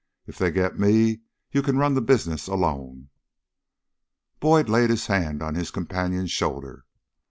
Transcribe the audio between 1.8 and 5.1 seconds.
the business alone." Boyd laid his